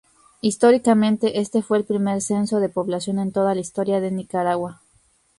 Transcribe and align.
Históricamente, 0.41 1.39
este 1.41 1.61
fue 1.61 1.77
el 1.77 1.85
primer 1.85 2.23
censo 2.23 2.59
de 2.59 2.69
población 2.69 3.19
en 3.19 3.31
toda 3.31 3.53
la 3.53 3.61
Historia 3.61 3.99
de 4.01 4.09
Nicaragua. 4.09 4.81